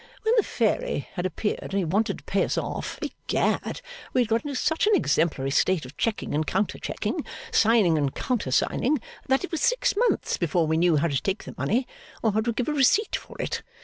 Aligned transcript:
When 0.23 0.35
the 0.35 0.41
fairy 0.41 1.07
had 1.13 1.27
appeared 1.27 1.59
and 1.61 1.73
he 1.73 1.85
wanted 1.85 2.17
to 2.17 2.23
pay 2.23 2.43
us 2.43 2.57
off, 2.57 2.97
Egad 3.03 3.81
we 4.13 4.21
had 4.21 4.27
got 4.29 4.41
into 4.43 4.55
such 4.55 4.87
an 4.87 4.95
exemplary 4.95 5.51
state 5.51 5.85
of 5.85 5.95
checking 5.95 6.33
and 6.33 6.47
counter 6.47 6.79
checking, 6.79 7.23
signing 7.51 7.99
and 7.99 8.11
counter 8.15 8.49
signing, 8.49 8.99
that 9.27 9.43
it 9.43 9.51
was 9.51 9.61
six 9.61 9.95
months 9.95 10.37
before 10.37 10.65
we 10.65 10.75
knew 10.77 10.95
how 10.97 11.07
to 11.07 11.21
take 11.21 11.43
the 11.43 11.53
money, 11.55 11.87
or 12.23 12.31
how 12.31 12.41
to 12.41 12.51
give 12.51 12.67
a 12.67 12.73
receipt 12.73 13.15
for 13.15 13.39
it. 13.39 13.61